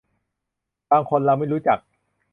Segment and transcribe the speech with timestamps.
[0.91, 1.79] บางคนเราก็ไม่รู้จัก